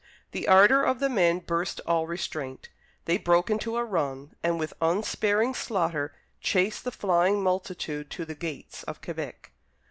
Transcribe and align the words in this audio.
The 0.31 0.47
ardour 0.47 0.83
of 0.83 0.99
the 0.99 1.09
men 1.09 1.37
burst 1.41 1.79
all 1.85 2.07
restraint. 2.07 2.69
They 3.05 3.19
broke 3.19 3.51
into 3.51 3.77
a 3.77 3.85
run 3.85 4.35
and 4.41 4.57
with 4.59 4.73
unsparing 4.81 5.53
slaughter 5.53 6.11
chased 6.39 6.85
the 6.85 6.91
flying 6.91 7.43
multitude 7.43 8.09
to 8.09 8.25
the 8.25 8.33
gates 8.33 8.81
of 8.81 8.99
Quebec. 8.99 9.51